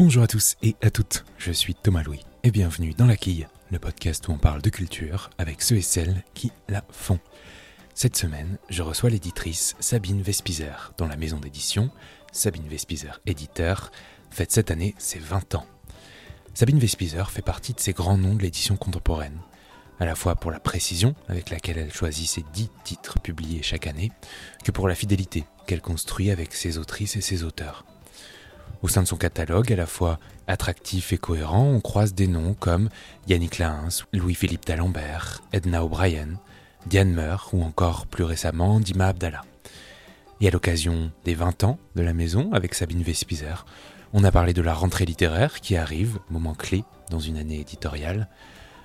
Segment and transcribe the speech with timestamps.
[0.00, 3.48] Bonjour à tous et à toutes, je suis Thomas Louis et bienvenue dans La Quille,
[3.72, 7.18] le podcast où on parle de culture avec ceux et celles qui la font.
[7.94, 11.90] Cette semaine, je reçois l'éditrice Sabine Vespizer, dont la maison d'édition,
[12.30, 13.90] Sabine Vespizer éditeur,
[14.30, 15.66] fête cette année ses 20 ans.
[16.54, 19.40] Sabine Vespizer fait partie de ces grands noms de l'édition contemporaine,
[19.98, 23.88] à la fois pour la précision avec laquelle elle choisit ses 10 titres publiés chaque
[23.88, 24.12] année,
[24.62, 27.84] que pour la fidélité qu'elle construit avec ses autrices et ses auteurs.
[28.82, 32.54] Au sein de son catalogue, à la fois attractif et cohérent, on croise des noms
[32.54, 32.88] comme
[33.26, 36.28] Yannick Lahens, Louis-Philippe d'Alembert, Edna O'Brien,
[36.86, 39.42] Diane Meur ou encore plus récemment Dima Abdallah.
[40.40, 43.66] Et à l'occasion des 20 ans de la maison avec Sabine Vespizer,
[44.12, 48.28] on a parlé de la rentrée littéraire qui arrive, moment clé dans une année éditoriale,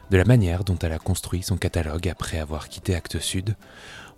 [0.10, 3.56] de la manière dont elle a construit son catalogue après avoir quitté Actes Sud,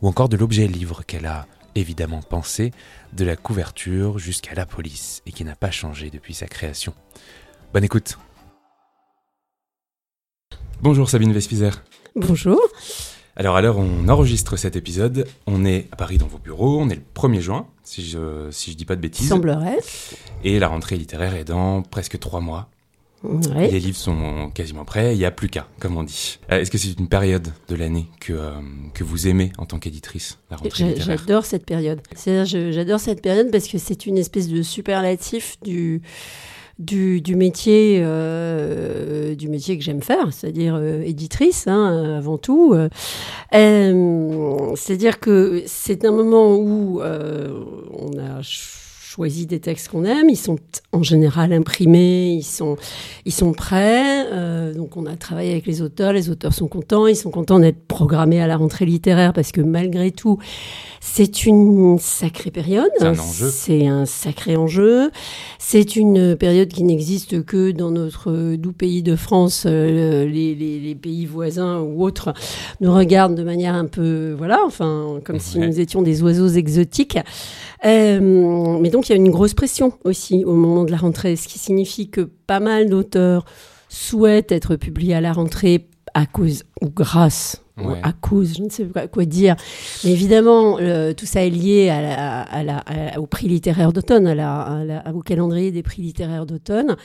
[0.02, 1.46] ou encore de l'objet livre qu'elle a
[1.76, 2.72] évidemment pensé,
[3.14, 6.94] de la couverture jusqu'à la police, et qui n'a pas changé depuis sa création.
[7.74, 8.18] Bonne écoute
[10.82, 11.84] Bonjour Sabine Vespizer.
[12.16, 12.60] Bonjour.
[13.38, 16.80] Alors à l'heure où on enregistre cet épisode, on est à Paris dans vos bureaux,
[16.80, 19.28] on est le 1er juin, si je si je dis pas de bêtises.
[19.28, 19.80] Semblerait.
[20.44, 22.70] Et la rentrée littéraire est dans presque trois mois.
[23.56, 26.40] Les livres sont quasiment prêts, il n'y a plus qu'à, comme on dit.
[26.52, 28.52] Euh, Est-ce que c'est une période de l'année que, euh,
[28.94, 32.02] que vous aimez en tant qu'éditrice, la rentrée J'adore cette période.
[32.26, 36.02] J'adore cette période parce que c'est une espèce de superlatif du
[36.80, 42.74] du, du métier euh, du métier que j'aime faire, c'est-à-dire euh, éditrice hein, avant tout.
[42.74, 42.90] Euh,
[44.76, 48.42] c'est-à-dire que c'est un moment où on a
[49.16, 50.58] ch- choisi des textes qu'on aime, ils sont
[50.92, 52.76] en général imprimés, ils sont
[53.26, 54.26] ils sont prêts.
[54.34, 57.60] euh, donc on a travaillé avec les auteurs, les auteurs sont contents, ils sont contents
[57.60, 60.38] d'être programmés à la rentrée littéraire parce que malgré tout,
[61.02, 62.90] c'est une sacrée période.
[63.00, 63.50] C'est un enjeu.
[63.50, 65.12] C'est un sacré enjeu.
[65.60, 69.64] C'est une période qui n'existe que dans notre doux pays de France.
[69.68, 72.34] Euh, les, les- les pays voisins ou autres
[72.82, 77.18] nous regardent de manière un peu, voilà, enfin, comme si nous étions des oiseaux exotiques.
[77.86, 81.36] Euh, mais donc il y a une grosse pression aussi au moment de la rentrée,
[81.36, 83.46] ce qui signifie que pas mal d'auteurs
[83.90, 88.00] souhaitent être publiés à la rentrée à cause ou grâce Ouais.
[88.04, 89.58] à cause, je ne sais pas quoi dire.
[90.06, 93.92] Mais évidemment, euh, tout ça est lié à la- à la- à- au prix littéraire
[93.92, 96.96] d'automne, à au calendrier des prix littéraires d'automne.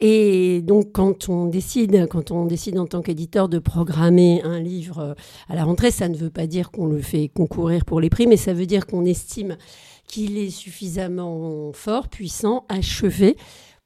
[0.00, 5.00] Et donc, quand on décide, quand on décide en tant qu'éditeur de programmer un livre
[5.00, 5.14] euh,
[5.48, 8.28] à la rentrée, ça ne veut pas dire qu'on le fait concourir pour les prix,
[8.28, 9.56] mais ça veut dire qu'on estime
[10.06, 13.36] qu'il est suffisamment fort, puissant, achevé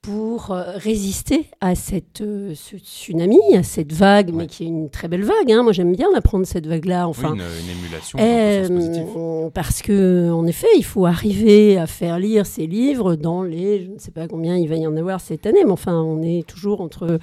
[0.08, 4.88] pour euh, résister à cette, euh, ce tsunami, à cette vague, mais qui est une
[4.88, 5.52] très belle vague.
[5.52, 5.62] hein.
[5.62, 7.06] Moi, j'aime bien la prendre, cette vague-là.
[7.06, 12.18] Enfin, Oui, une, une émulation, euh, parce que, en effet, il faut arriver à faire
[12.18, 15.20] lire ces livres dans les, je ne sais pas combien il va y en avoir
[15.20, 17.18] cette année, mais enfin, on est toujours entre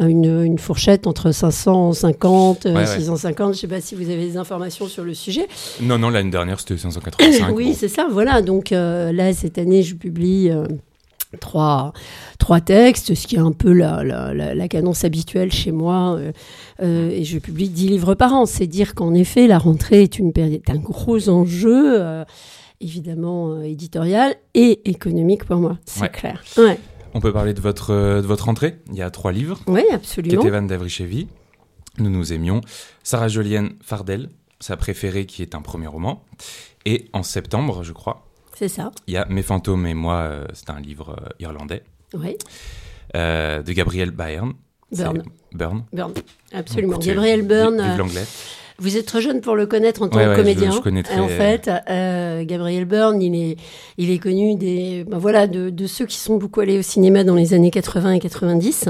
[0.00, 2.86] une, une fourchette entre 550, euh, Ouais, ouais.
[2.86, 3.46] 650.
[3.54, 5.46] Je ne sais pas si vous avez des informations sur le sujet.
[5.80, 7.54] Non, non, l'année dernière c'était 585.
[7.54, 7.74] oui, bon.
[7.78, 8.42] c'est ça, voilà.
[8.42, 10.50] Donc euh, là, cette année, je publie
[11.36, 11.92] trois,
[12.38, 16.16] trois textes, ce qui est un peu la, la, la- la cadence habituelle chez moi.
[16.18, 16.32] euh,
[16.82, 18.46] euh, et je publie 10 livres par an.
[18.46, 22.00] C'est dire qu'en effet, la rentrée est, une période, un gros enjeu.
[22.02, 22.24] euh,
[22.80, 26.08] évidemment éditorial et économique pour moi, c'est Ouais.
[26.10, 26.42] clair.
[26.58, 26.78] Ouais.
[27.14, 28.76] On peut parler de votre, de votre entrée.
[28.90, 29.60] Il y a trois livres.
[29.66, 30.42] Oui, absolument.
[30.42, 31.26] Ketevan Davrichevi,
[31.98, 32.60] Nous nous aimions,
[33.02, 34.28] Sarah Jolienne Fardel,
[34.60, 36.22] sa préférée qui est un premier roman.
[36.84, 38.26] Et en septembre, je crois,
[38.58, 38.90] C'est ça.
[39.06, 41.82] il y a Mes fantômes et moi, euh, c'est un livre euh, irlandais,
[42.14, 42.36] Oui.
[43.14, 44.54] euh, de Gabriel Byrne.
[44.92, 45.22] Burn.
[45.52, 45.82] Burn.
[45.92, 46.12] Burn.
[46.54, 46.98] Absolument.
[46.98, 47.82] Gabriel Byrne.
[47.82, 48.24] Vive l'anglais.
[48.78, 50.70] Vous êtes trop jeune pour le connaître en tant Ouais, que ouais, je- comédien.
[50.70, 53.56] je connais très- En fait, euh, Gabriel Byrne, il est,
[53.98, 57.24] il est connu des, ben voilà, de, de ceux qui sont beaucoup allés au cinéma
[57.24, 58.88] dans les années 80 et 90,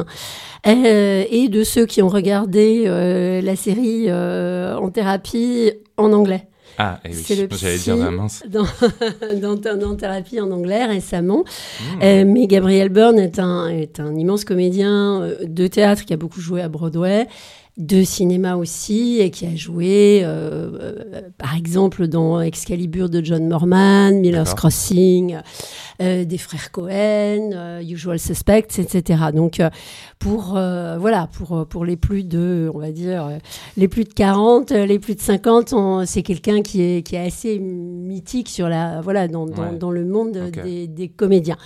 [0.67, 6.49] euh, et de ceux qui ont regardé euh, la série en thérapie en anglais.
[6.79, 8.43] Ah, eh C'est oui, le j'allais psy dire, ah, mince.
[8.49, 11.45] Dans, dans, dans thérapie en anglais récemment.
[11.45, 12.03] Mmh.
[12.03, 16.17] Euh, mais Gabriel Byrne est un, est un immense comédien euh, de théâtre qui a
[16.17, 17.27] beaucoup joué à Broadway,
[17.77, 23.47] de cinéma aussi, et qui a joué, euh, euh, par exemple, dans Excalibur de John
[23.49, 24.55] Morman, Miller's.
[24.55, 25.37] Crossing,
[26.01, 29.25] euh, des frères Cohen, euh, Usual Suspects, etc.
[29.35, 29.61] Donc,
[30.19, 33.29] pour, voilà, pour, pour les plus de, on va dire,
[33.77, 37.17] les plus de 40, euh, les plus de 50, on- c'est quelqu'un qui est, qui
[37.17, 39.77] est assez mythique sur la, voilà, dans, dans, Ouais.
[39.79, 41.57] dans le monde des comédiens.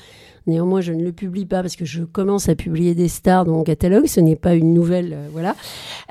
[0.47, 3.53] Néanmoins, je ne le publie pas parce que je commence à publier des stars dans
[3.53, 4.07] mon catalogue.
[4.07, 5.55] Ce n'est pas une nouvelle, euh, voilà,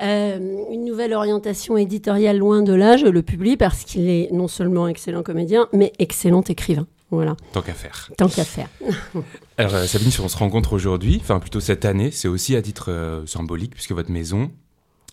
[0.02, 0.38] Euh,
[0.70, 2.96] une nouvelle orientation éditoriale loin de là.
[2.96, 6.86] Je le publie parce qu'il est non seulement excellent comédien, mais excellent écrivain.
[7.10, 7.36] Voilà.
[7.52, 8.10] Tant qu'à faire.
[8.16, 8.68] Tant qu'à faire.
[9.58, 12.62] Alors, euh, Sabine, si on se rencontre aujourd'hui, enfin plutôt cette année, c'est aussi à
[12.62, 14.50] titre euh, symbolique, puisque votre maison,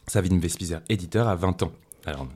[0.05, 1.71] Sabine Vespizer, éditeur, a 20 ans.
[2.05, 2.27] Alors,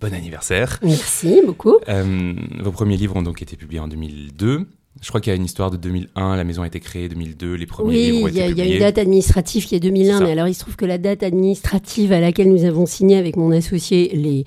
[0.00, 0.78] bon anniversaire.
[0.82, 1.76] Merci beaucoup.
[1.88, 4.66] Euh, vos premiers livres ont donc été publiés en 2002.
[5.00, 7.54] Je crois qu'il y a une histoire de 2001, la maison a été créée 2002,
[7.54, 8.74] les premiers oui, livres ont il y, a- été il y a publiés.
[8.76, 10.24] une date administrative qui est 2001, C'est ça.
[10.24, 13.36] mais alors il se trouve que la date administrative à laquelle nous avons signé avec
[13.36, 14.44] mon associé les,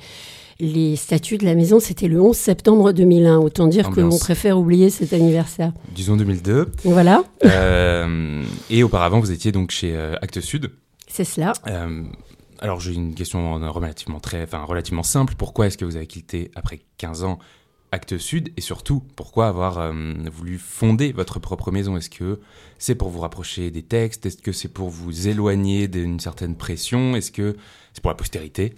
[0.59, 3.37] les statuts de la maison, c'était le 11 septembre 2001.
[3.37, 4.13] Autant dire Ambiance.
[4.13, 5.71] qu'on préfère oublier cet anniversaire.
[5.95, 6.67] Disons 2002.
[6.83, 10.71] Voilà, Euh, et auparavant, vous étiez donc chez euh, Actes Sud.
[11.07, 11.53] c'est cela.
[11.67, 12.03] Euh,
[12.59, 15.33] alors j'ai une question relativement, très, enfin, relativement simple.
[15.37, 17.39] Pourquoi est-ce que vous avez quitté après 15 ans
[17.93, 19.91] Actes Sud Et surtout, pourquoi avoir euh,
[20.31, 21.97] voulu fonder votre propre maison?
[21.97, 22.39] Est-ce que
[22.77, 24.25] c'est pour vous rapprocher des textes?
[24.25, 27.15] Est-ce que c'est pour vous éloigner d'une certaine pression?
[27.15, 27.57] Est-ce que
[27.93, 28.75] c'est pour la postérité?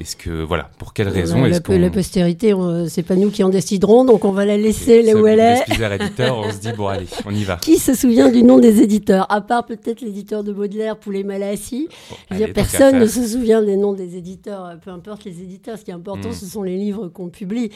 [0.00, 3.42] Est-ce que, voilà, pour quelle raison la, est-ce la- postérité, on- c'est pas nous qui
[3.44, 5.56] en déciderons, donc on va la laisser là où elle est.
[5.66, 7.56] Spizer éditeur, on se dit, bon allez, on y va.
[7.56, 11.88] Qui se souvient du nom des éditeurs À part peut-être l'éditeur de Baudelaire, Poulet Malassi.
[12.10, 15.24] Bon, Je veux allez, personne ne se souvient des noms des éditeurs, euh, peu importe
[15.24, 15.78] les éditeurs.
[15.78, 16.34] Ce qui est important, Mm.
[16.34, 17.70] ce sont les livres qu'on publie.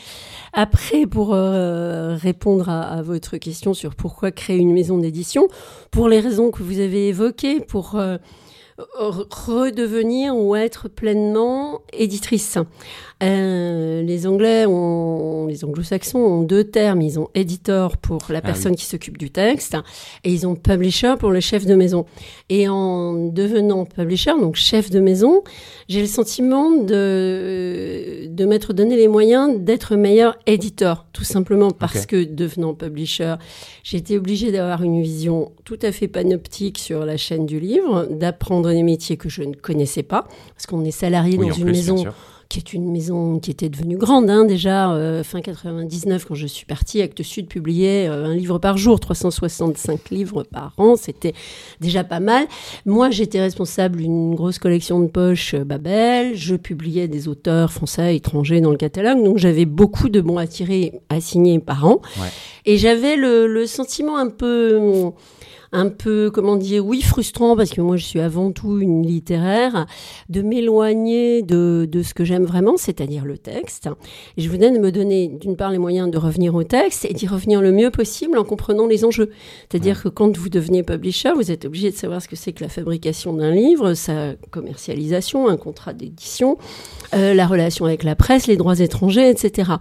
[0.53, 5.49] Après, pour euh, répondre à, à votre question sur pourquoi créer une maison d'édition,
[5.91, 8.17] pour les raisons que vous avez évoquées, pour euh,
[8.79, 12.59] redevenir ou être pleinement éditrice.
[13.23, 17.01] Euh, les Anglais, ont, les Anglo-Saxons ont deux termes.
[17.01, 19.77] Ils ont editor pour la Ah personne qui s'occupe du texte
[20.23, 22.05] et ils ont publisher pour le chef de maison.
[22.51, 25.43] Et en devenant publisher, donc chef de maison,
[25.89, 32.05] j'ai le sentiment de, de m'être donné les moyens d'être meilleur éditeur, tout simplement parce
[32.05, 33.37] que devenant publisher,
[33.83, 38.09] j'ai été obligée d'avoir une vision tout à fait panoptique sur la chaîne du livre,
[38.11, 41.65] d'apprendre des métiers que je ne connaissais pas, parce qu'on est salarié Oui, dans une
[41.65, 42.05] plus, maison.
[42.49, 46.47] Qui est une maison qui était devenue grande hein, déjà euh, fin 99 quand je
[46.47, 50.97] suis partie Actes Sud publiait euh, un livre par jour 365 livres par an.
[50.97, 51.35] C'était
[51.81, 52.47] déjà pas mal.
[52.85, 56.37] Moi j'étais responsable d'une grosse collection de poches euh, Babel.
[56.37, 59.23] Je publiais des auteurs français étrangers dans le catalogue.
[59.23, 62.01] Donc j'avais beaucoup de bons à tirer à signer par an.
[62.19, 62.29] Ouais.
[62.65, 65.13] et j'avais le, le sentiment un peu
[65.77, 69.87] un peu, comment dire, oui, frustrant, parce que moi, je suis avant tout une littéraire,
[70.31, 73.89] de m'éloigner de, de ce que j'aime vraiment, c'est-à-dire le texte.
[74.37, 77.13] Et je venais de me donner, d'une part, les moyens de revenir au texte et
[77.13, 79.31] d'y revenir le mieux possible en comprenant les enjeux.
[79.69, 82.65] C'est-à-dire que quand vous devenez publisher, vous êtes obligé de savoir ce que c'est que
[82.65, 86.57] la fabrication d'un livre, sa commercialisation, un contrat d'édition,
[87.15, 89.73] euh, la relation avec la presse, les droits étrangers, etc.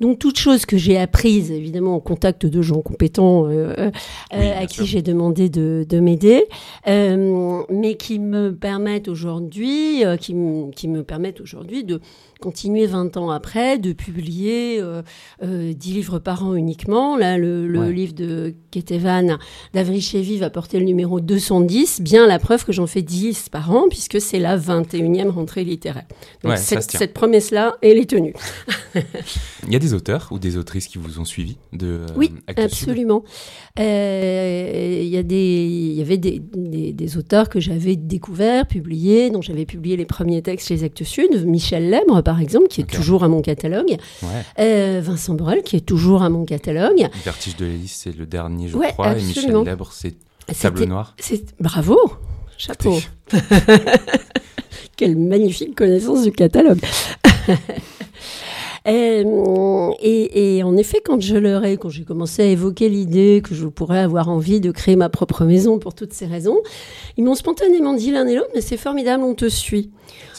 [0.00, 3.90] Donc, toutes choses que j'ai apprises, évidemment, en contact de gens compétents euh, euh,
[4.32, 6.46] Oui, à qui j'ai demandé de, de m'aider,
[6.88, 10.34] euh, mais qui me permettent aujourd'hui, euh, qui,
[10.76, 12.00] qui me permettent aujourd'hui de
[12.40, 15.02] continuer 20 ans après, de publier euh,
[15.44, 17.16] euh, 10 livres par an uniquement.
[17.16, 17.92] Là, le, le Ouais.
[17.92, 19.38] livre de Ketevan
[19.74, 23.84] d'Avrichevi va porter le numéro 210, bien la preuve que j'en fais 10 par an,
[23.88, 26.06] puisque c'est la 21e rentrée littéraire.
[26.42, 28.34] Donc Ouais, cette, cette promesse-là, elle est tenue.
[29.66, 33.22] Il y a des auteurs ou des autrices qui vous ont suivi de Oui, absolument.
[33.78, 38.66] Euh, Il y, a des- il y avait des, des- des auteurs que j'avais découverts,
[38.66, 41.46] publiés, dont j'avais publié les premiers textes chez Actes Sud.
[41.46, 43.96] Michel Lèbre, par exemple, qui est toujours à mon catalogue.
[44.22, 44.28] Ouais.
[44.58, 47.08] Euh, Vincent Borel, qui est toujours à mon catalogue.
[47.24, 49.12] Vertige de l'hélice, c'est le dernier, je Ouais, crois.
[49.16, 49.56] Et Michel.
[49.64, 50.14] Lèbre, c'est
[50.60, 51.14] Table Noire.
[51.18, 51.96] c'est- Bravo
[52.58, 52.98] Chapeau
[54.96, 56.80] Quelle magnifique connaissance du catalogue
[58.88, 63.40] Euh, et, et en effet, quand je leur ai, quand j'ai commencé à évoquer l'idée
[63.44, 66.58] que je pourrais avoir envie de créer ma propre maison pour toutes ces raisons,
[67.16, 69.90] ils m'ont spontanément dit l'un et l'autre, mais c'est formidable, on te suit.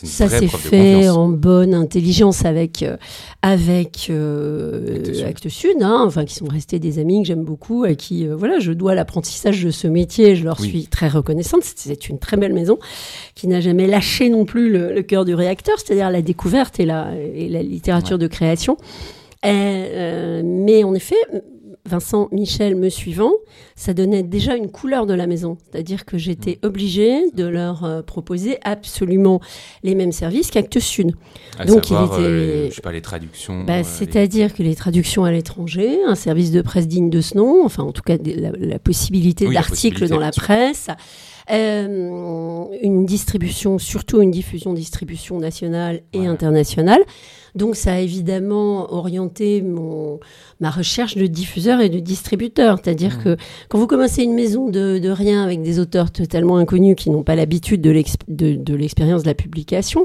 [0.03, 2.97] Ça s'est fait en bonne intelligence avec euh,
[3.41, 5.77] avec euh, Actes Sud.
[5.81, 8.73] Hein, enfin qui sont restés des amis que j'aime beaucoup, à qui euh, voilà, je
[8.73, 10.67] dois l'apprentissage de ce métier, je leur Oui.
[10.67, 11.62] suis très reconnaissante.
[11.63, 12.79] C'est- une très belle maison
[13.33, 16.85] qui n'a jamais lâché non plus le, le cœur du réacteur, c'est-à-dire la découverte et
[16.85, 18.77] la et la littérature de création.
[19.45, 21.15] Euh, euh, mais en effet,
[21.85, 23.33] Vincent, Michel me suivant,
[23.75, 25.57] ça donnait déjà une couleur de la maison.
[25.69, 26.67] C'est-à-dire que j'étais Mm.
[26.67, 29.41] obligée de leur euh, proposer absolument
[29.83, 31.11] les mêmes services qu'Actes Sud.
[31.59, 33.65] À donc, il savoir, était- euh, je sais pas, les traductions.
[33.65, 37.19] Bah, euh, les- C'est-à-dire que les traductions à l'étranger, un service de presse digne de
[37.19, 40.87] ce nom, enfin en tout cas la, la possibilité Oui, d'articles dans la presse,
[41.49, 47.01] une distribution, surtout une diffusion, distribution nationale et internationale.
[47.55, 50.19] Donc ça a évidemment orienté mon,
[50.60, 52.79] ma recherche de diffuseur et de distributeur.
[52.83, 53.24] C'est-à-dire mmh.
[53.24, 53.38] que
[53.69, 57.24] quand vous commencez une maison de, de, rien avec des auteurs totalement inconnus qui n'ont
[57.24, 60.03] pas l'habitude de l'expérience de, la publication,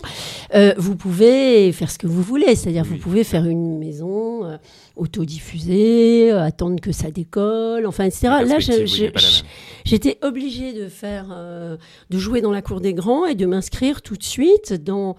[0.54, 2.54] euh, vous pouvez faire ce que vous voulez.
[2.54, 4.58] C'est-à-dire vous pouvez faire une maison euh,
[4.98, 8.28] autodiffusée, euh, attendre que ça décolle, enfin, etc.
[8.44, 8.58] Là,
[9.84, 11.76] j'étais obligée de faire, euh,
[12.10, 15.16] de jouer dans la cour des grands et de m'inscrire tout de suite dans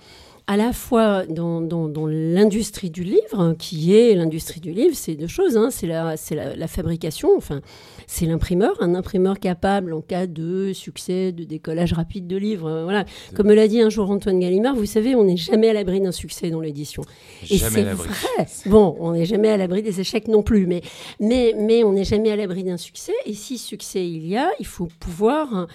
[0.50, 5.28] à la fois dans, dans, l'industrie du livre, qui est l'industrie du livre, c'est deux
[5.28, 5.56] choses.
[5.56, 5.70] Hein.
[5.70, 7.62] c'est la, la, la, fabrication, enfin,
[8.08, 12.68] c'est l'imprimeur, un imprimeur capable en cas de succès, de décollage rapide de livres.
[12.68, 13.06] Euh, voilà.
[13.36, 16.12] Comme l'a dit un jour Antoine Gallimard, vous savez, on n'est jamais à l'abri d'un
[16.12, 17.04] succès dans l'édition.
[17.48, 18.10] Et c'est vrai.
[18.66, 20.82] Bon, on n'est jamais à l'abri des échecs non plus, mais,
[21.20, 23.14] mais, mais on n'est jamais à l'abri d'un succès.
[23.28, 25.68] Et si succès il y a, il faut pouvoir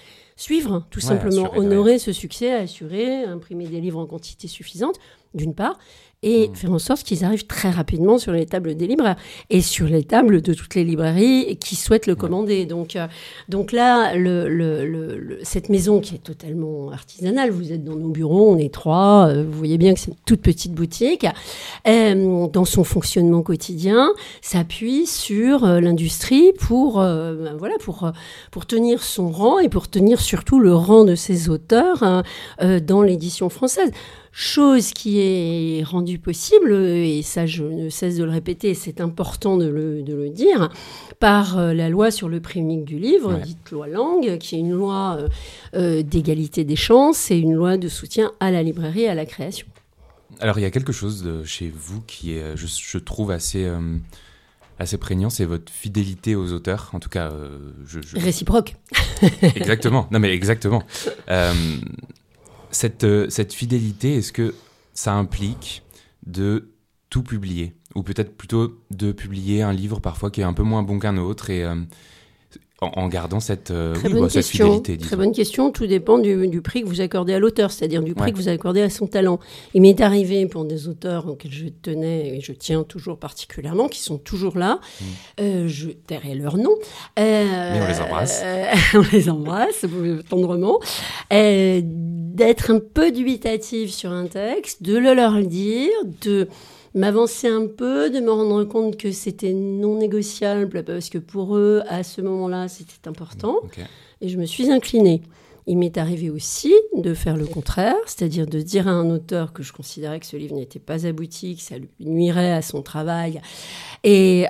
[0.44, 4.96] suivre, tout simplement, honorer ce succès, assurer, imprimer des livres en quantité suffisante,
[5.32, 5.78] d'une part,
[6.25, 6.54] et mm.
[6.54, 9.16] faire en sorte qu'ils arrivent très rapidement sur les tables des libraires
[9.50, 12.64] et sur les tables de toutes les librairies qui souhaitent le commander.
[12.64, 13.07] Donc, euh,
[13.49, 18.50] donc là, le, le, cette maison qui est totalement artisanale, vous êtes dans nos bureaux,
[18.50, 21.26] on est trois, euh, vous voyez bien que c'est une toute petite boutique,
[21.87, 24.09] euh, dans son fonctionnement quotidien,
[24.40, 28.11] s'appuie sur l'industrie pour, ben voilà, pour,
[28.50, 32.23] pour tenir son rang et pour tenir surtout le rang de ses auteurs hein,
[32.83, 33.90] dans l'édition française
[34.36, 39.56] chose qui est rendue possible, et ça je ne cesse de le répéter, c'est important
[39.56, 40.70] de le, de le, dire,
[41.20, 44.58] par euh, la loi sur le prix unique du livre, dite loi Langue, qui est
[44.58, 45.28] une loi euh,
[45.76, 49.24] euh, d'égalité des chances et une loi de soutien à la librairie et à la
[49.24, 49.68] création.
[50.40, 53.70] Alors il y a quelque chose de chez vous qui est, je, trouve, assez
[54.80, 56.90] assez prégnant, c'est votre fidélité aux auteurs.
[56.92, 57.32] En tout cas,
[57.86, 58.74] je, réciproque.
[59.42, 60.08] exactement.
[60.10, 60.82] Non, mais exactement.
[62.75, 64.52] Cette, euh, cette fidélité, est-ce que
[64.95, 65.85] ça implique
[66.26, 66.73] de
[67.09, 67.76] tout publier?
[67.95, 71.16] Ou peut-être plutôt de publier un livre parfois qui est un peu moins bon qu'un
[71.16, 71.64] autre et
[72.84, 74.96] euh, en, gardant cette, euh, très bonne bah, fidélité.
[74.98, 75.70] Très bonne question.
[75.70, 78.82] Tout dépend du, prix que vous accordez à l'auteur, c'est-à-dire du prix que vous accordez
[78.82, 79.38] à son talent.
[79.74, 84.00] Il m'est arrivé pour des auteurs auxquels je tenais et je tiens toujours particulièrement, qui
[84.00, 84.80] sont toujours là.
[85.00, 85.04] Mm.
[85.40, 86.74] Euh, je tairai leur nom.
[87.18, 88.44] Euh, Mais on les embrasse.
[88.94, 89.84] on les embrasse
[90.28, 90.80] tendrement.
[91.30, 95.90] D'être un peu dubitatif sur un texte, de le leur dire,
[96.22, 96.48] de
[96.94, 101.82] m'avancer un peu, de me rendre compte que c'était non négociable parce que pour eux,
[101.88, 103.56] à ce moment-là, c'était important.
[104.20, 105.22] Et je me suis inclinée.
[105.66, 109.62] Il m'est arrivé aussi de faire le contraire, c'est-à-dire de dire à un auteur que
[109.62, 113.40] je considérais que ce livre n'était pas abouti, que ça lui nuirait à son travail
[114.02, 114.44] et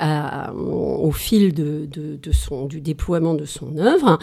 [0.57, 4.19] au fil de, son, du déploiement de son œuvre,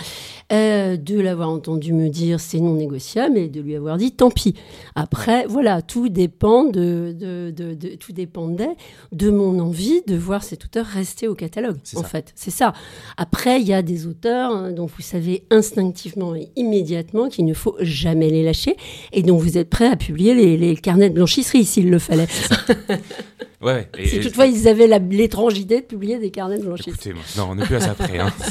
[0.51, 4.29] euh, de l'avoir entendu me dire c'est non négociable et de lui avoir dit tant
[4.29, 4.55] pis.
[4.95, 8.75] Après, voilà, tout dépend de, de, tout dépendait
[9.13, 11.77] de mon envie de voir cet auteur rester au catalogue.
[11.95, 12.73] En fait, c'est ça.
[13.15, 16.80] Après, il y a des auteurs hein, dont vous savez instinctivement et immédiatement
[17.29, 18.75] qu'il ne faut jamais les lâcher
[19.11, 22.27] et dont vous êtes prêt à publier les, les carnets de blanchisserie s'il le fallait.
[23.61, 27.13] Ouais, et, si toutefois ils avaient l'étrange idée de publier des carnets de blanchisserie.
[27.37, 28.17] non, on n'est plus à ça près.
[28.17, 28.33] Hein.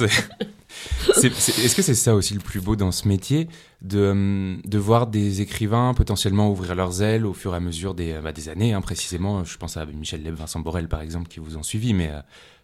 [1.17, 3.49] Est-ce que c'est ça aussi le plus beau dans ce métier,
[3.83, 8.21] de, de voir des écrivains potentiellement ouvrir leurs ailes au fur et à mesure des,
[8.23, 11.41] bah, des années, hein, précisément Je pense à Michel Leb, Vincent Borel par exemple, qui
[11.41, 12.21] vous ont suivi, mais euh,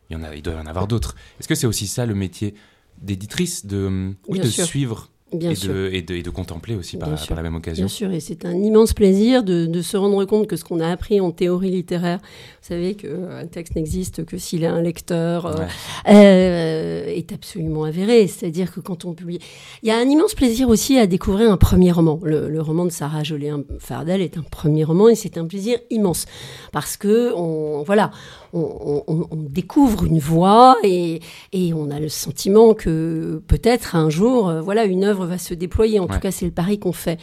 [0.09, 1.17] il, y en a, il doit y en avoir d'autres.
[1.41, 2.55] Est-ce que c'est aussi ça le métier
[3.03, 5.75] d'éditrice, de, oui, de suivre Bien et, sûr.
[5.75, 7.87] De, et, de, contempler aussi par, la même occasion.
[7.87, 10.79] Bien sûr, et c'est un immense plaisir de, de, se rendre compte que ce qu'on
[10.79, 15.47] a appris en théorie littéraire, vous savez qu'un texte n'existe que s'il a un lecteur,
[15.47, 15.67] euh,
[16.09, 18.29] euh, est absolument avéré.
[18.29, 19.41] C'est-à-dire que quand on publie...
[19.83, 22.21] Il y a un immense plaisir aussi à découvrir un premier roman.
[22.23, 26.27] Le, le roman de Sarah Jolé-Fardel est un premier roman et c'est un plaisir immense.
[26.71, 28.13] Parce que, on, voilà,
[28.57, 31.21] on, on, on, découvre une voix et,
[31.53, 35.55] et, on a le sentiment que peut-être un jour, euh, voilà, une œuvre va se
[35.55, 36.01] déployer.
[36.01, 37.19] En tout cas, c'est le pari qu'on fait.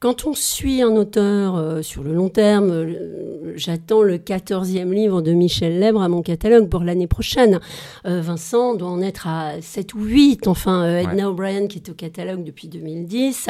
[0.00, 5.22] Quand on suit un auteur euh, sur le long terme, euh, j'attends le 14e livre
[5.22, 7.60] de Michel Lèbre à mon catalogue pour l'année prochaine.
[8.04, 10.46] Vincent doit en être à 7 ou 8.
[10.46, 13.48] Enfin, Edna O'Brien qui est au catalogue depuis 2010.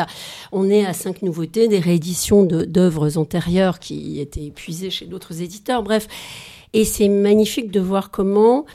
[0.53, 5.83] On est à 5 nouveautés, des rééditions d'œuvres antérieures qui étaient épuisées chez d'autres éditeurs.
[5.83, 6.07] Bref,
[6.75, 8.67] et c'est magnifique de voir comment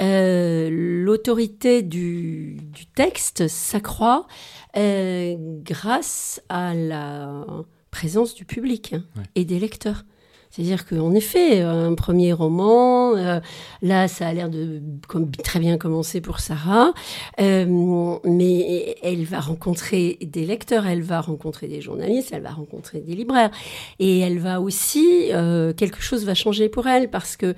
[0.00, 2.58] euh, l'autorité du,
[2.94, 4.28] texte s'accroît
[4.76, 7.44] euh, grâce à la
[7.90, 9.02] présence du public hein,
[9.34, 10.04] et des lecteurs.
[10.50, 13.38] C'est-à-dire qu'en effet, un premier roman, euh,
[13.82, 16.92] là, ça a l'air de comme, très bien commencer pour Sarah,
[17.40, 23.00] euh, mais elle va rencontrer des lecteurs, elle va rencontrer des journalistes, elle va rencontrer
[23.00, 23.50] des libraires,
[23.98, 27.54] et elle va aussi euh, quelque chose va changer pour elle parce que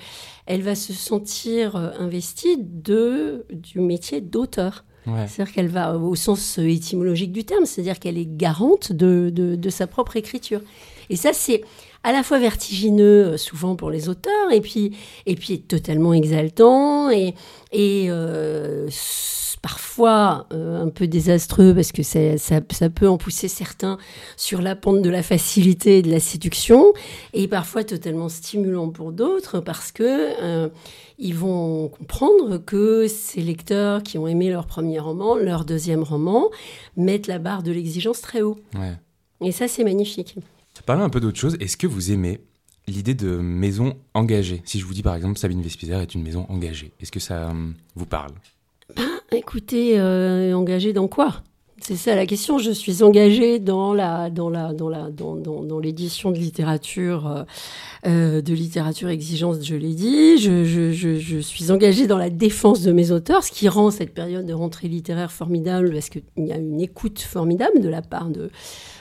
[0.46, 4.84] elle va se sentir investie de du métier d'auteur.
[5.26, 9.70] C'est-à-dire qu'elle va au sens étymologique du terme, c'est-à-dire qu'elle est garante de, de, de
[9.70, 10.60] sa propre écriture.
[11.08, 11.62] Et ça, c'est
[12.02, 17.10] à la fois vertigineux, euh, souvent pour les auteurs, et puis, et puis totalement exaltant,
[17.10, 17.34] et,
[17.72, 18.88] et euh,
[19.60, 23.98] parfois euh, un peu désastreux, parce que ça, ça, peut en pousser certains
[24.38, 26.92] sur la pente de la facilité et de la séduction,
[27.34, 30.70] et parfois totalement stimulant pour d'autres, parce que
[31.18, 36.48] ils vont comprendre que ces lecteurs qui ont aimé leur premier roman, leur deuxième roman,
[36.96, 38.56] mettent la barre de l'exigence très haut.
[39.42, 40.36] Et ça, c'est magnifique.
[40.90, 41.56] Parlons un peu d'autre chose.
[41.60, 42.40] Est-ce que vous aimez
[42.88, 44.60] l'idée de maison engagée?
[44.64, 47.50] Si je vous dis par exemple Sabine Vespizer est une maison engagée, est-ce que ça
[47.50, 48.32] euh, vous parle?
[48.96, 51.44] Ben, Écoutez, euh, engagée dans quoi?
[51.82, 52.58] C'est ça la question.
[52.58, 57.44] Je suis engagée dans la dans la dans la dans, dans, l'édition de littérature
[58.06, 59.58] euh, de littérature exigence.
[59.62, 60.38] Je l'ai dit.
[60.38, 63.90] Je, je, je, je, suis engagée dans la défense de mes auteurs, ce qui rend
[63.90, 68.02] cette période de rentrée littéraire formidable parce qu'il y a une écoute formidable de la
[68.02, 68.50] part de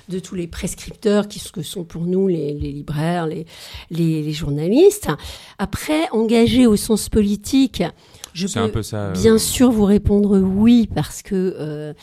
[0.10, 3.46] de tous les prescripteurs qui sont pour nous les, libraires, les,
[3.92, 5.08] les, journalistes.
[5.60, 7.84] Après, engagé au sens politique,
[8.34, 8.82] je peux
[9.14, 11.94] bien euh, sûr vous répondre oui parce que euh,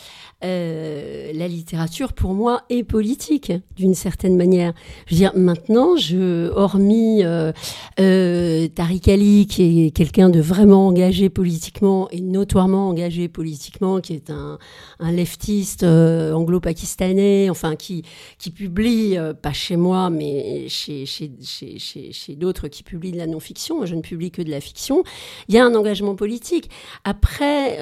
[0.45, 4.75] euh, la littérature, pour moi, est politique, d'une certaine manière.
[5.07, 7.53] Je veux dire, maintenant, je, hormis euh,
[8.01, 14.13] euh, Tariq Ali, qui est quelqu'un de vraiment engagé politiquement et notoirement engagé politiquement, qui
[14.13, 14.59] est un,
[15.01, 18.03] un leftiste anglo-pakistanais, enfin, qui,
[18.39, 23.17] qui publie, pas chez moi, mais chez, chez, chez, chez, chez d'autres qui publient de
[23.19, 25.03] la non-fiction, moi je ne publie que de la fiction,
[25.49, 26.69] il y a un engagement politique.
[27.05, 27.79] Après,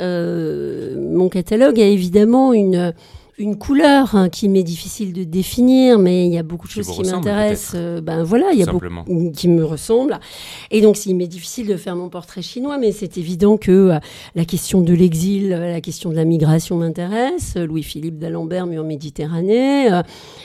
[0.96, 2.92] mon catalogue a évidemment une
[3.38, 6.88] une couleur hein, qui m'est difficile de définir, mais il y a beaucoup de choses
[6.88, 7.72] qui m'intéressent.
[7.74, 10.20] Euh, ben voilà, il y a beaucoup qui me ressemblent.
[10.70, 13.98] Et donc, il m'est difficile de faire mon portrait chinois, mais c'est évident que euh,
[14.36, 17.56] la question de l'exil, euh, la question de la migration m'intéresse.
[17.56, 19.88] Louis-Philippe d'Alembert, mur Méditerranée.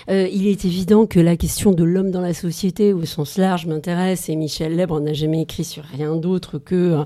[0.08, 4.29] il est évident que la question de l'homme dans la société, au sens large, m'intéresse.
[4.29, 7.03] Et Michel Lèbre n'a jamais écrit sur rien d'autre que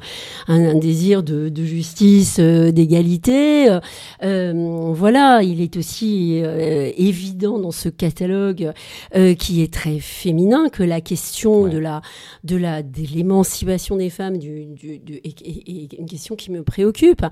[0.47, 3.77] un, désir de, de justice, d'égalité.
[4.21, 8.71] voilà, il est aussi euh, évident dans ce catalogue
[9.15, 12.01] euh, qui est très féminin que la question de la
[12.43, 17.25] de la de l'émancipation des femmes du, du, est, une question qui me préoccupe.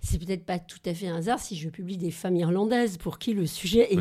[0.00, 3.18] C'est peut-être pas tout à fait un hasard si je publie des femmes irlandaises pour
[3.18, 4.00] qui le sujet est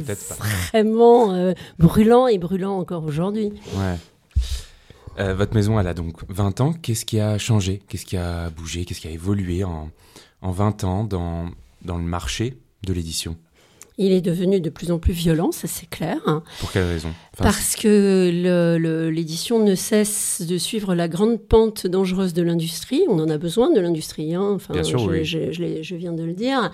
[0.71, 3.51] vraiment euh, brûlant et brûlant encore aujourd'hui.
[5.17, 6.73] votre maison, elle a donc 20 ans.
[6.73, 7.81] Qu'est-ce qui a changé?
[7.87, 8.85] Qu'est-ce qui a bougé?
[8.85, 9.89] Qu'est-ce qui a évolué en,
[10.41, 11.49] en 20 ans dans,
[11.83, 13.35] dans le marché de l'édition?
[13.97, 16.17] Il est devenu de plus en plus violent, ça c'est clair.
[16.59, 17.13] Pour quelle raison?
[17.37, 23.03] Parce que l'édition ne cesse de suivre la grande pente dangereuse de l'industrie.
[23.09, 24.51] On en a besoin de l'industrie, hein.
[24.55, 25.25] enfin, Bien sûr, je, oui.
[25.25, 26.71] je, je, viens de le dire.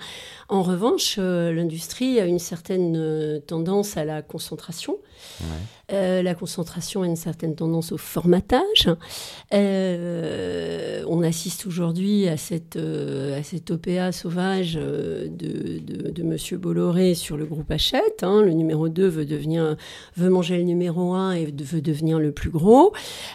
[0.48, 4.98] En revanche, euh, l'industrie a une certaine euh, tendance à la concentration.
[5.92, 8.88] Euh, la concentration a une certaine tendance au formatage.
[9.52, 16.56] Euh, on assiste aujourd'hui à cette, euh, à cette OPA sauvage de, de, de Monsieur
[16.56, 18.22] Bolloré sur le groupe Hachette.
[18.22, 18.42] Hein.
[18.42, 19.76] Le numéro 2 veut, devenir,
[20.16, 22.92] veut manger le numéro 1 et veut devenir le plus gros.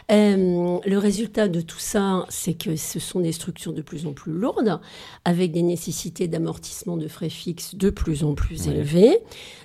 [0.10, 4.32] le résultat de tout ça, c'est que ce sont des structures de plus en plus
[4.32, 4.80] lourdes,
[5.26, 9.20] avec des nécessités d'amortissement de frais fixes de plus en plus élevées,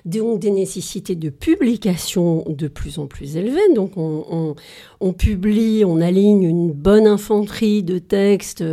[0.05, 3.73] donc des nécessités de publication de plus en plus élevées.
[3.73, 4.55] Donc on,
[4.99, 8.63] on, publie, on aligne une bonne infanterie de textes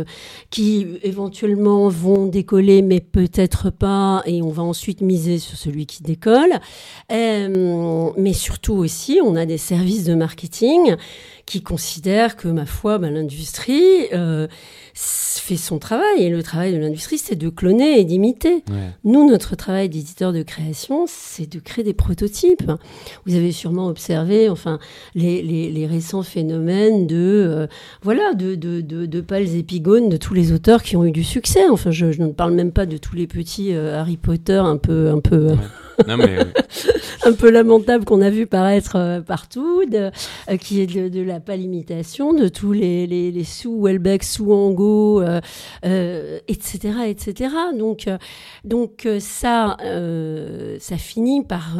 [0.49, 6.03] qui éventuellement vont décoller, mais peut-être pas, et on va ensuite miser sur celui qui
[6.03, 6.59] décolle.
[7.11, 10.95] Euh, mais surtout aussi, on a des services de marketing
[11.45, 14.07] qui considèrent que, ma foi, ben, l'industrie...
[14.13, 14.47] Euh,
[15.43, 16.23] fait son travail.
[16.23, 18.63] Et le travail de l'industrie, c'est de cloner et d'imiter.
[19.03, 22.71] Nous, notre travail d'éditeur de création, c'est de créer des prototypes.
[23.25, 24.79] Vous avez sûrement observé, enfin,
[25.15, 27.67] les, les, les récents phénomènes de, euh,
[28.01, 31.23] voilà, de, de, de, de, pales épigones de tous les auteurs qui ont eu du
[31.23, 31.69] succès.
[31.69, 34.77] Enfin, je, je ne parle même pas de tous les petits euh, Harry Potter un
[34.77, 35.55] peu, un peu.
[36.07, 36.39] Non, mais,
[37.25, 40.11] un peu lamentable qu'on a vu paraître euh, partout, de,
[40.57, 45.41] qui est de, la pâle imitation de tous les, les, les sous Welbeck, sous euh,
[45.85, 47.53] euh, etc., etc.
[47.77, 48.17] Donc, euh,
[48.63, 49.77] donc ça,
[50.79, 51.77] ça finit par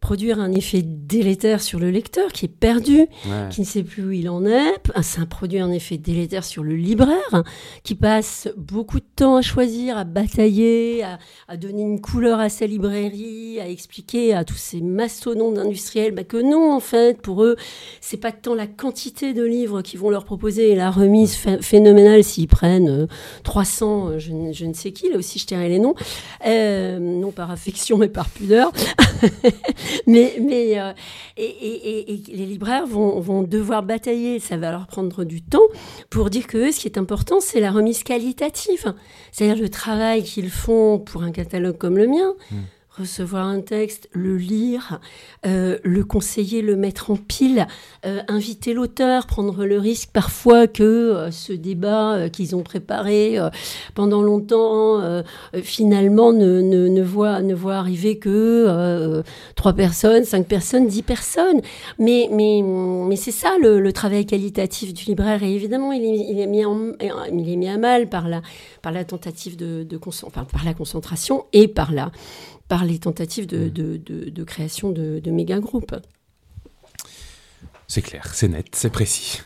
[0.00, 3.06] produire un effet délétère sur le lecteur qui est perdu,
[3.50, 4.74] qui ne sait plus où il en est.
[5.02, 7.44] Ça produit un effet délétère sur le libraire
[7.82, 11.04] qui passe beaucoup de temps à choisir, à batailler,
[11.48, 16.24] à, donner une couleur à sa librairie, à expliquer à tous ces mastodontes industriels bah,
[16.24, 17.56] que non, en fait, pour eux,
[18.00, 22.24] c'est pas tant la quantité de livres qu'ils vont leur proposer et la remise phénoménale
[22.24, 23.08] s'ils prennent
[23.44, 25.94] 300, euh, euh, je, ne sais qui, là aussi je tairai les noms,
[26.46, 28.72] euh, non par affection mais par pudeur.
[30.06, 30.92] mais mais euh,
[31.36, 35.66] et, les libraires vont, vont, devoir batailler, ça va leur prendre du temps
[36.10, 38.94] pour dire que ce qui est important, c'est la remise qualitative,
[39.32, 42.34] c'est-à-dire le travail qu'ils font pour un catalogue comme le mien.
[42.50, 42.56] Hmm
[42.98, 45.00] recevoir un texte, le lire,
[45.44, 47.66] euh, le conseiller, le mettre en pile,
[48.06, 53.38] euh, inviter l'auteur, prendre le risque parfois que euh, ce débat qu'ils ont préparé
[53.94, 55.22] pendant longtemps,
[55.62, 59.22] finalement ne, ne, voit, ne voit arriver que
[59.54, 61.60] trois personnes, cinq personnes, dix personnes.
[61.98, 65.42] Mais, mais, mais c'est ça le, travail qualitatif du libraire.
[65.42, 68.42] Et évidemment, il est, mis, il est mis à mal par la,
[68.82, 72.10] par la tentative de, de par la concentration et par la
[72.68, 74.00] par les tentatives de,
[74.38, 74.44] mm.
[74.44, 75.96] création de, méga-groupes.
[77.88, 79.42] C'est clair, c'est net, c'est précis.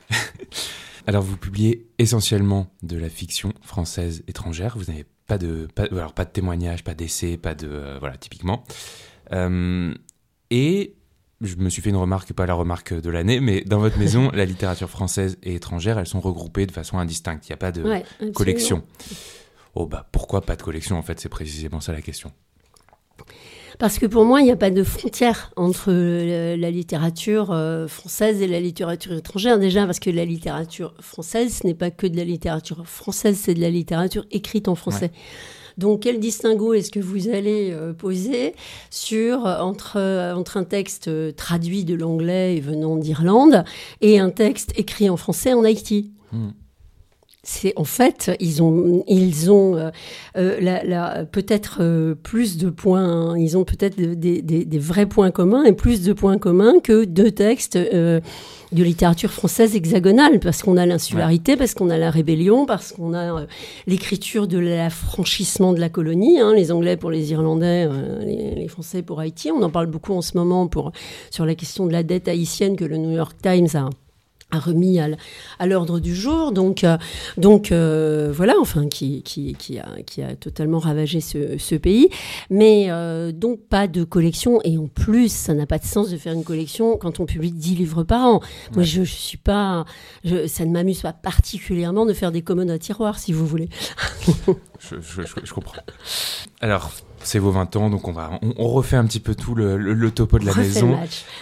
[1.07, 6.15] alors vous publiez essentiellement de la fiction française étrangère, vous n'avez pas de, pas, alors
[6.15, 7.69] pas de témoignages, pas d'essais, pas de...
[7.69, 8.65] Euh, voilà, typiquement.
[9.33, 9.95] Euh,
[10.51, 10.97] et
[11.41, 14.31] je me suis fait une remarque, pas la remarque de l'année, mais dans votre maison,
[14.35, 17.47] la littérature française et étrangère, elles sont regroupées de façon indistincte.
[17.49, 18.83] Il n'y a pas de collection.
[19.75, 22.33] Oh bah pourquoi pas de collection en fait C'est précisément ça la question.
[23.81, 27.89] Parce que pour moi, il n'y a pas de frontière entre euh, la littérature euh,
[27.89, 29.59] française et la littérature étrangère.
[29.59, 33.55] Déjà, parce que la littérature française, ce n'est pas que de la littérature française, c'est
[33.55, 35.13] de la littérature écrite en français.
[35.79, 38.55] Donc, quel distinguo est-ce que vous allez euh, poser
[38.91, 39.99] sur, entre,
[40.37, 43.65] entre un texte traduit de l'anglais et venant d'Irlande
[44.03, 46.13] et un texte écrit en français en Haïti?
[46.33, 46.51] Hmm
[47.43, 49.91] c'est en fait, ils ont, ils ont euh,
[50.37, 56.03] euh, peut-être euh, plus de points, ils ont peut-être des, vrais points communs et plus
[56.03, 58.21] de points communs que deux textes de
[58.73, 63.47] littérature française hexagonale, parce qu'on a l'insularité, parce qu'on a la rébellion, parce qu'on a
[63.87, 67.89] l'écriture de l'affranchissement de la colonie, hein, les Anglais pour les Irlandais,
[68.21, 69.51] les, les, Français pour Haïti.
[69.51, 70.93] On en parle beaucoup en ce moment pour,
[71.31, 73.89] sur la question de la dette haïtienne que le New York Times a
[74.59, 76.53] remis à, l'ordre du jour.
[76.53, 76.97] Donc, euh,
[77.37, 82.09] donc euh, voilà, enfin, qui, qui, qui, a, qui a totalement ravagé ce, ce pays.
[82.51, 84.61] Mais euh, donc, pas de collection.
[84.65, 87.53] Et en plus, ça n'a pas de sens de faire une collection quand on publie
[87.53, 88.41] 10 livres par an.
[88.75, 89.85] Moi, je, je suis pas.
[90.25, 93.69] Je, ça ne m'amuse pas particulièrement de faire des commodes à tiroir, si vous voulez.
[94.79, 95.81] je, je, comprends.
[96.61, 96.91] Alors,
[97.23, 100.11] c'est vos 20 ans, donc on va on, refait un petit peu tout le, le,
[100.11, 100.99] topo de la maison.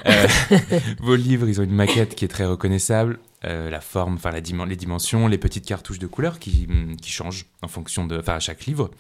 [0.07, 0.27] Euh,
[1.01, 4.41] vos livres, ils ont une maquette qui est très reconnaissable, euh, la forme, enfin la
[4.41, 8.35] les dimensions, les petites cartouches de couleurs qui, mm, qui changent en fonction de, enfin
[8.35, 8.91] à chaque livre.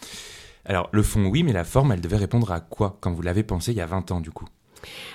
[0.64, 3.42] Alors le fond, oui, mais la forme, elle devait répondre à quoi quand vous l'avez
[3.42, 4.46] pensé il y a 20 ans du coup?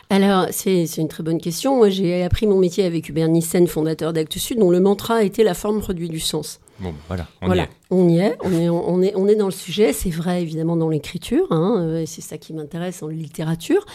[0.10, 1.78] Alors, c'est une très bonne question.
[1.78, 5.44] Moi, j'ai appris mon métier avec Hubert Nissen, fondateur d'Actes Sud, dont le mantra était
[5.44, 6.60] la forme produit du sens.
[6.80, 7.70] Bon, voilà, on y est.
[7.92, 9.94] On y est, on est, on est, on est dans le sujet.
[9.94, 13.86] C'est vrai, évidemment, dans l'écriture, hein, euh, c'est ça qui m'intéresse en littérature.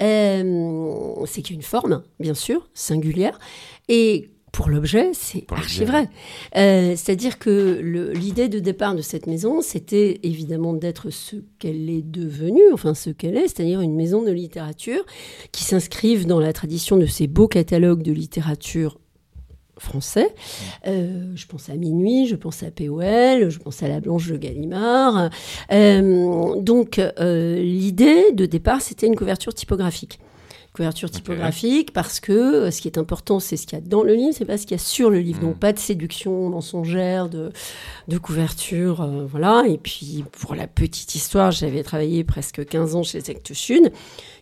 [0.00, 3.38] Euh, c'est qu'il y a une forme, bien sûr, singulière.
[3.88, 6.08] Et pour l'objet, c'est archi vrai.
[6.56, 7.80] Euh, c'est-à-dire que
[8.14, 13.10] l'idée de départ de cette maison, c'était évidemment d'être ce qu'elle est devenue, enfin ce
[13.10, 15.04] qu'elle est, c'est-à-dire une maison de littérature
[15.52, 18.98] qui s'inscrive dans la tradition de ces beaux catalogues de littérature
[19.78, 20.34] français.
[20.86, 24.36] Euh, je pense à Minuit, je pense à POL, je pense à La Blanche de
[24.36, 25.30] Gallimard.
[25.72, 30.18] Euh, donc euh, l'idée de départ, c'était une couverture typographique.
[30.74, 34.14] Couverture typographique parce que ce qui est important, c'est ce qu'il y a dans le
[34.14, 35.40] livre, c'est pas ce qu'il y a sur le livre.
[35.40, 35.58] Donc hmm.
[35.58, 37.50] pas de séduction mensongère, de,
[38.06, 39.64] de couverture, voilà.
[39.66, 43.90] Et puis pour la petite histoire, j'avais travaillé presque 15 ans chez Secte Sud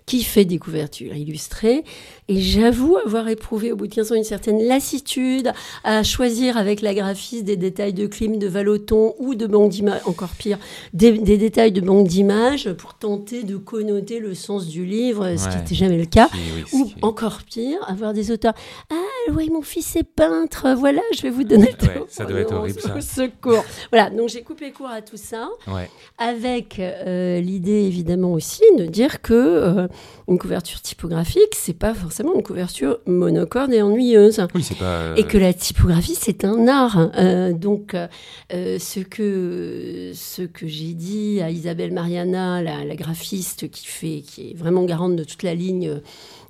[0.07, 1.83] qui fait des couvertures illustrées.
[2.29, 5.53] Et j'avoue avoir éprouvé au bout de 15 ans une certaine lassitude
[5.85, 10.01] à choisir avec la graphiste des détails de clim, de valoton ou de banque d'images,
[10.07, 10.59] encore pire,
[10.93, 15.57] des, détails de banque d'images pour tenter de connoter le sens du livre, ce qui
[15.57, 16.29] n'était jamais le cas.
[16.33, 18.55] oui, Ou encore pire, avoir des auteurs.
[18.91, 18.95] Ah,
[19.33, 22.53] oui, mon fils est peintre, voilà, je vais vous donner le Ouais, ça doit être
[22.55, 22.97] horrible, ça.
[22.97, 23.65] Au secours.
[23.93, 25.91] voilà, donc j'ai coupé court à tout ça, Ouais.
[26.19, 29.89] avec euh, l'idée évidemment aussi de dire que euh,
[30.29, 34.41] une couverture typographique, c'est pas forcément une couverture monocorde et ennuyeuse.
[34.55, 34.85] Oui, c'est pas.
[34.85, 37.11] euh, Et que la typographie, c'est un art.
[37.17, 38.09] Euh, donc, euh,
[38.53, 44.23] euh, ce que, ce que j'ai dit à Isabelle Mariana, la, la graphiste qui, fait,
[44.27, 46.01] qui est vraiment garante de toute la ligne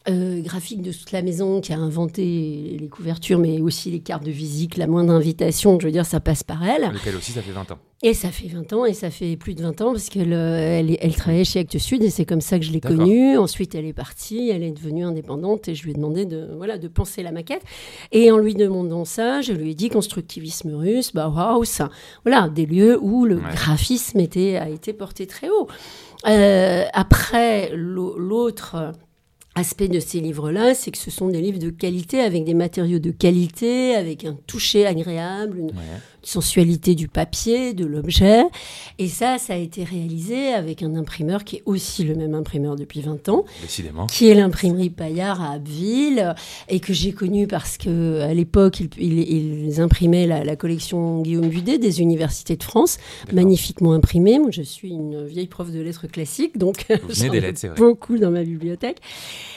[0.08, 4.24] euh, graphique de toute la maison, qui a inventé les couvertures, mais aussi les cartes
[4.24, 6.90] de visite, la moindre invitation, je veux dire, ça passe par elle.
[6.92, 7.78] Lequel aussi, ça fait 20 ans.
[8.02, 10.96] Et ça fait 20 ans, et ça fait plus de 20 ans, parce qu'elle elle,
[11.00, 13.38] elle travaillait chez Actes Sud, et c'est comme ça que je l'ai connue.
[13.38, 16.76] Ensuite, elle est partie, elle est devenue indépendante, et je lui ai demandé de, voilà,
[16.76, 17.62] de penser la maquette.
[18.12, 21.80] Et en lui demandant ça, je lui ai dit constructivisme russe, Bauhaus,
[22.24, 23.42] voilà, des lieux où le Ouais.
[23.54, 25.66] graphisme était, a été porté très haut.
[26.28, 28.92] Euh, après, l'au- l'autre
[29.56, 32.98] aspect de ces livres-là, c'est que ce sont des livres de qualité, avec des matériaux
[32.98, 35.66] de qualité, avec un toucher agréable.
[36.26, 38.42] Sensualité du papier, de l'objet.
[38.98, 42.76] Et ça, ça a été réalisé avec un imprimeur qui est aussi le même imprimeur
[42.76, 44.06] depuis 20 ans, Décidément.
[44.06, 46.34] qui est l'imprimerie Paillard à Abbeville,
[46.68, 51.78] et que j'ai connu parce que à l'époque, ils, imprimaient la, la collection Guillaume Budet
[51.78, 52.98] des universités de France,
[53.32, 54.38] magnifiquement imprimée.
[54.38, 57.76] Moi, je suis une vieille prof de lettres classiques, donc j'en ai lettres, c'est vrai.
[57.76, 58.98] beaucoup dans ma bibliothèque.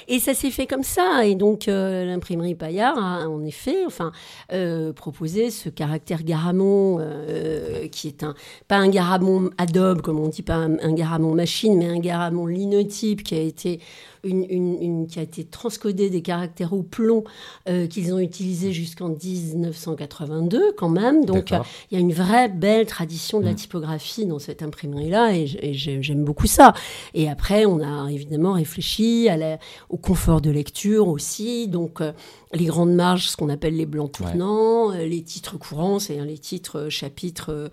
[0.08, 1.26] Et ça s'est fait comme ça.
[1.26, 4.12] Et donc, euh, l'imprimerie Paillard a, en effet, enfin,
[4.52, 6.24] euh, proposé ce caractère
[6.60, 8.34] garamond, euh, qui est un,
[8.68, 12.46] pas un garamond Adobe, comme on dit, pas un, un garamond machine, mais un garamond
[12.46, 13.80] linotype qui a été
[14.26, 17.24] une, une- une- qui a été transcodé des caractères au plomb
[17.70, 21.24] euh, qu'ils ont utilisés jusqu'en 1982 quand même.
[21.24, 23.56] Donc il y a une vraie belle tradition de la Mm.
[23.56, 26.74] typographie dans cette imprimerie-là et, j'aime beaucoup ça.
[27.14, 29.58] Et après, on a évidemment réfléchi à la-
[29.90, 31.70] au confort de lecture aussi.
[31.70, 32.12] Donc, euh,
[32.54, 34.32] les grandes marges, ce qu'on appelle les blancs Ouais.
[34.32, 37.70] tournants, euh, les titres courants, c'est-à-dire les titres euh, chapitres, euh,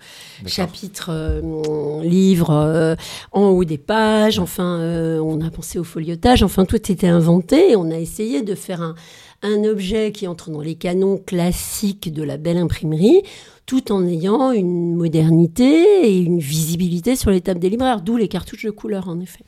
[0.46, 2.96] chapitres euh, livres
[3.32, 4.38] en haut des pages.
[4.38, 4.78] Enfin,
[5.22, 6.42] on a pensé au foliotage.
[6.42, 8.94] Enfin, tout était inventé et on a essayé de faire un,
[9.42, 13.22] un objet qui entre dans les canons classiques de la belle imprimerie,
[13.66, 18.28] tout en ayant une modernité et une visibilité sur les tables des libraires, d'où les
[18.28, 19.44] cartouches de couleur, en effet.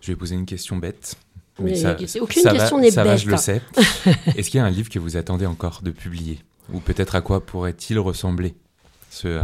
[0.00, 1.16] Je vais poser une question bête.
[1.60, 3.20] Mais ça- aucune ça question n'est Ça va, bête.
[3.20, 3.60] je le sais.
[4.36, 6.38] Est-ce qu'il y a un livre que vous attendez encore de publier?
[6.72, 8.54] Ou peut-être à quoi pourrait-il ressembler
[9.10, 9.40] ce, euh,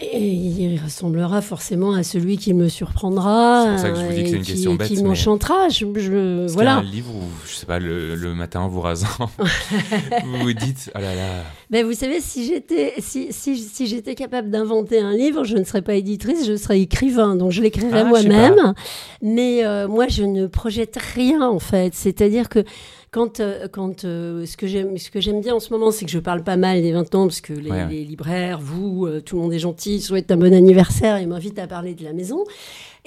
[0.00, 4.12] Et il ressemblera forcément à celui qui me surprendra, C'est pour ça que je vous
[4.12, 5.68] dis que c'est et une qui, question bête, qui m'enchantera.
[5.68, 6.76] Je, je- voilà.
[6.78, 9.06] un livre où, je sais pas, le, le matin en vous rasant,
[9.38, 14.14] vous vous dites, oh là là, Ben, vous savez, si j'étais si, si, si j'étais
[14.16, 17.36] capable d'inventer un livre, je ne serais pas éditrice, je serais écrivain.
[17.36, 18.74] Donc je l'écrirais Ah, moi-même.
[19.22, 21.94] Mais euh, moi, je ne projette rien en fait.
[21.94, 22.64] C'est-à-dire que
[23.10, 26.04] quand, euh, quand euh, ce que j'aime ce que j'aime bien en ce moment, c'est
[26.04, 27.88] que je parle pas mal des 20 ans parce que les, Ouais, ouais.
[27.90, 31.58] les libraires, vous, euh, tout le monde est gentil, souhaite un bon anniversaire et m'invite
[31.58, 32.44] à parler de la maison.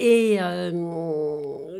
[0.02, 0.70] Et euh,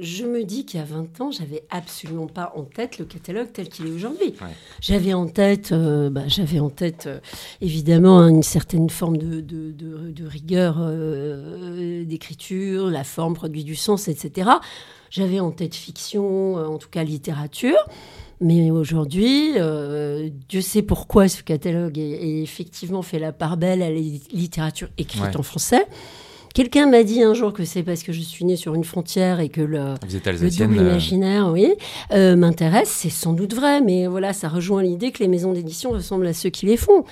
[0.02, 3.48] je me dis qu'il y a 20 ans, j'avais absolument pas en tête le catalogue
[3.52, 4.34] tel qu'il est aujourd'hui.
[4.42, 4.54] Ouais.
[4.82, 7.18] J'avais en tête, euh, bah, j'avais en tête euh,
[7.62, 10.76] évidemment une certaine forme de, de, de- de rigueur
[12.04, 14.50] d'écriture, la forme produit du sens, etc.
[15.10, 17.76] J'avais en tête fiction, en tout cas littérature.
[18.42, 23.82] Mais aujourd'hui, euh, Dieu sait pourquoi ce catalogue est, est effectivement fait la part belle
[23.82, 24.00] à la
[24.32, 25.36] littérature écrite Ouais.
[25.36, 25.86] en français.
[26.54, 29.38] Quelqu'un m'a dit un jour que c'est parce que je suis née sur une frontière
[29.40, 29.94] et que le,
[30.58, 31.74] double euh, imaginaire, oui,
[32.12, 32.88] euh, m'intéresse.
[32.88, 36.32] C'est sans doute vrai, mais voilà, ça rejoint l'idée que les maisons d'édition ressemblent à
[36.32, 37.04] ceux qui les font.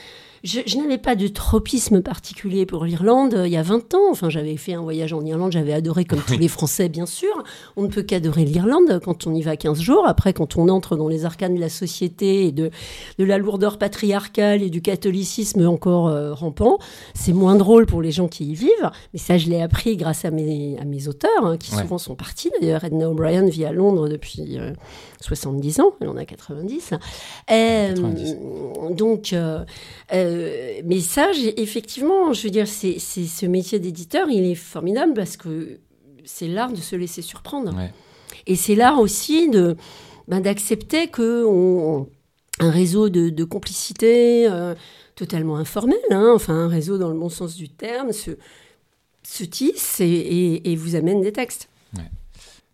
[0.45, 4.11] Je, je n'avais pas de tropisme particulier pour l'Irlande euh, il y a 20 ans.
[4.11, 7.43] Enfin, j'avais fait un voyage en Irlande, j'avais adoré, comme tous les Français, bien sûr.
[7.77, 10.05] On ne peut qu'adorer l'Irlande quand on y va 15 jours.
[10.07, 12.71] Après, quand on entre dans les arcanes de la société et de,
[13.19, 16.79] de la lourdeur patriarcale et du catholicisme encore euh, rampant,
[17.15, 18.91] c'est moins drôle pour les gens qui y vivent.
[19.13, 21.83] Mais ça, je l'ai appris grâce à mes, à mes auteurs, hein, qui Ouais.
[21.83, 22.51] souvent sont partis.
[22.61, 24.73] D'ailleurs, Edna O'Brien vit à Londres depuis euh,
[25.21, 25.93] 70 ans.
[26.01, 26.95] Elle en a 90.
[27.51, 28.37] Euh, 90.
[28.97, 29.35] donc,
[30.29, 35.37] euh, mais ça, effectivement, je veux dire, c'est ce métier d'éditeur, il est formidable parce
[35.37, 35.79] que
[36.25, 37.75] c'est l'art de se laisser surprendre.
[37.77, 37.93] Ouais.
[38.47, 39.77] Et c'est l'art aussi de
[40.29, 42.09] ben, d'accepter que on-
[42.61, 44.75] un réseau de, de complicité euh,
[45.15, 48.33] totalement informel, hein, enfin un réseau dans le bon sens du terme, se,
[49.23, 51.69] se tisse et, et- et vous amène des textes.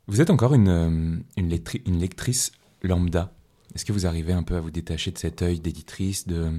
[0.07, 3.33] Vous êtes encore une, euh, une, une lectrice lambda.
[3.75, 6.51] Est-ce que vous arrivez un peu à vous détacher de cet œil d'éditrice, de,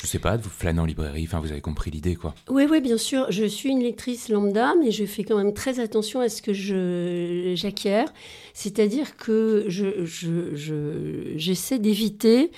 [0.00, 2.34] je sais pas, de vous flâner en librairie, enfin vous avez compris l'idée quoi.
[2.48, 3.26] Oui, oui, bien sûr.
[3.28, 6.54] Je suis une lectrice lambda, mais je fais quand même très attention à ce que
[6.54, 8.06] je, j'acquiers.
[8.54, 12.50] C'est-à-dire que je, je, j'essaie d'éviter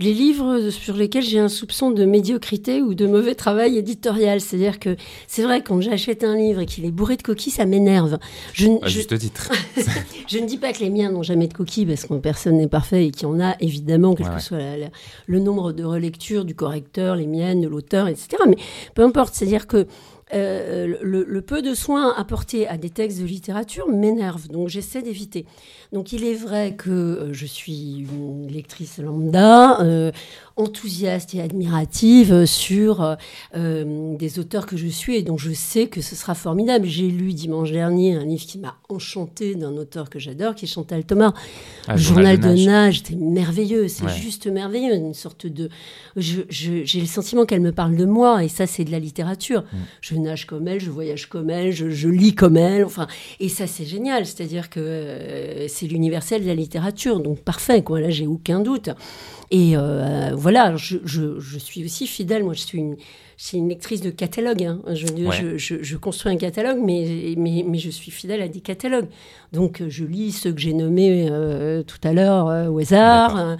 [0.00, 4.40] les livres sur lesquels j'ai un soupçon de médiocrité ou de mauvais travail éditorial.
[4.40, 4.96] C'est-à-dire que
[5.28, 8.18] c'est vrai, quand j'achète un livre et qu'il est bourré de coquilles, ça m'énerve.
[8.54, 9.52] Je, à juste titre.
[10.26, 12.68] je ne dis pas que les miens n'ont jamais de coquilles, parce que personne n'est
[12.68, 14.58] parfait et qu'il y en a, évidemment, quel que soit
[15.26, 18.28] le nombre de relectures du correcteur les miennes, l'auteur, etc.
[18.46, 18.56] Mais
[18.94, 19.86] peu importe, c'est-à-dire que
[20.34, 25.46] euh, le, peu de soins apportés à des textes de littérature m'énerve, donc j'essaie d'éviter.
[25.92, 30.12] Donc il est vrai que euh, je suis une lectrice lambda, euh,
[30.56, 33.16] enthousiaste et admirative sur
[33.54, 36.84] des auteurs que je suis et dont je sais que ce sera formidable.
[36.84, 40.68] J'ai lu dimanche dernier un livre qui m'a enchanté d'un auteur que j'adore, qui est
[40.68, 41.32] Chantal Thomas.
[41.86, 45.68] Ah, le journal, de nage, c'était merveilleux, c'est juste merveilleux, une sorte de...
[46.16, 49.62] J'ai le sentiment qu'elle me parle de moi et ça c'est de la littérature.
[49.62, 49.76] Mm.
[50.00, 52.84] Je nage comme elle, je voyage comme elle, je, lis comme elle.
[52.84, 53.06] Enfin,
[53.40, 54.26] et ça, c'est génial.
[54.26, 57.20] C'est-à-dire que euh, c'est l'universel de la littérature.
[57.20, 58.00] Donc, parfait, quoi.
[58.00, 58.90] Là, j'ai aucun doute.
[59.50, 62.44] Et euh, voilà, je, je, suis aussi fidèle.
[62.44, 62.96] Moi, je suis une,
[63.54, 64.64] une lectrice de catalogue.
[64.64, 64.80] Hein.
[64.92, 69.08] Je, je, construis un catalogue, mais, mais, mais, je suis fidèle à des catalogues.
[69.52, 73.56] Donc, je lis ceux que j'ai nommés euh, tout à l'heure au hasard.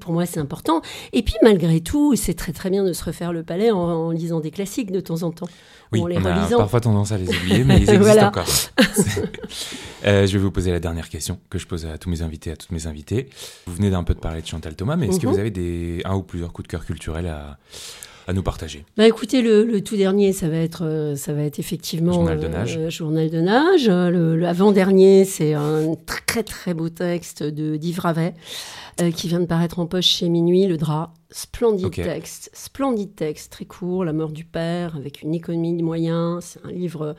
[0.00, 0.80] pour moi, c'est important.
[1.12, 4.40] Et puis, malgré tout, c'est très très bien de se refaire le palais en lisant
[4.40, 5.48] des classiques de temps en temps.
[5.92, 8.46] Oui, on a parfois tendance à les oublier, mais ils existent encore.
[10.06, 12.50] Euh, je vais vous poser la dernière question que je pose à tous mes invités,
[12.50, 13.28] à toutes mes invitées.
[13.66, 15.32] Vous venez d'un peu de parler de Chantal Thomas, mais est-ce que mhm.
[15.34, 17.58] vous avez des, un ou plusieurs coups de cœur culturels à,
[18.30, 21.58] à nous partager bah écoutez, le, tout dernier, ça va être, euh, ça va être
[21.58, 22.76] effectivement Journal de nage.
[22.78, 23.88] Euh, journal de nage.
[23.88, 28.34] L'avant-dernier, c'est un très très beau texte de d'Yves Ravet
[29.14, 31.12] qui vient de paraître en poche chez Minuit, Le Drap.
[31.30, 36.44] Splendide texte, splendide texte, très court, La mort du père, avec une économie de moyens.
[36.44, 37.16] C'est un livre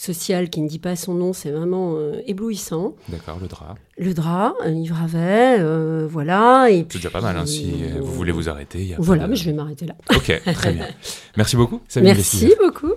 [0.00, 2.94] social qui ne dit pas son nom, c'est vraiment euh, éblouissant.
[3.08, 3.74] D'accord, le drap.
[3.98, 6.66] Le drap, un livre euh, voilà.
[6.68, 8.94] C'est déjà pas mal, hein, si euh, vous voulez vous arrêter.
[8.98, 9.94] voilà, mais je vais m'arrêter là.
[10.14, 10.88] Ok, très bien.
[11.36, 11.80] Merci beaucoup.
[11.96, 12.92] Merci beaucoup.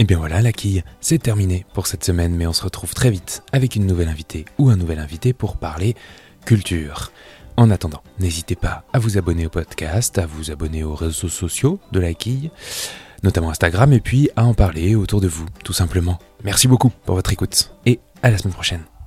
[0.00, 2.94] Et eh bien voilà, la quille, c'est terminé pour cette semaine, mais on se retrouve
[2.94, 5.94] très vite avec une nouvelle invitée ou un nouvel invité pour parler
[6.44, 7.10] culture.
[7.56, 11.80] En attendant, n'hésitez pas à vous abonner au podcast, à vous abonner aux réseaux sociaux
[11.90, 12.52] de la quille,
[13.22, 16.18] notamment Instagram, et puis à en parler autour de vous, tout simplement.
[16.44, 18.97] Merci beaucoup pour votre écoute, et à la semaine prochaine.